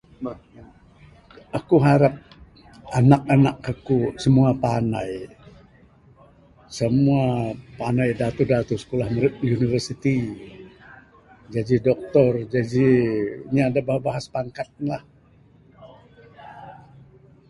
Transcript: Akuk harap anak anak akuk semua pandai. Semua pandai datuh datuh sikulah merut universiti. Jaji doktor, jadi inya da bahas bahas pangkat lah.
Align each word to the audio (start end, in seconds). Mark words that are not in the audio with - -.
Akuk 1.57 1.81
harap 1.89 2.13
anak 2.99 3.21
anak 3.35 3.55
akuk 3.71 4.11
semua 4.23 4.49
pandai. 4.63 5.11
Semua 6.79 7.23
pandai 7.79 8.09
datuh 8.19 8.47
datuh 8.51 8.77
sikulah 8.81 9.07
merut 9.13 9.35
universiti. 9.55 10.17
Jaji 11.53 11.77
doktor, 11.89 12.31
jadi 12.53 12.89
inya 13.49 13.65
da 13.73 13.81
bahas 13.87 14.03
bahas 14.07 14.25
pangkat 14.33 14.69
lah. 14.89 15.01